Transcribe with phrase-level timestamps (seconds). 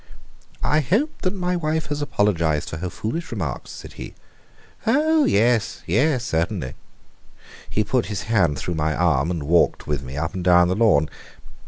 [0.63, 4.15] "I hope that my wife has apologized for her foolish remarks," said he.
[4.87, 6.73] "Oh, yes yes, certainly!"
[7.69, 10.75] He put his hand through my arm and walked with me up and down the
[10.75, 11.07] lawn.